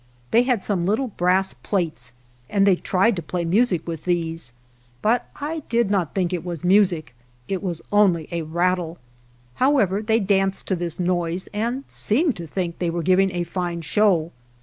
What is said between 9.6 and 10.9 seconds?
How ever, they danced to